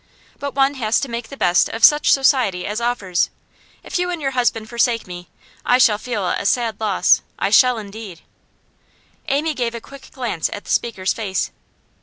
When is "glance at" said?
10.11-10.63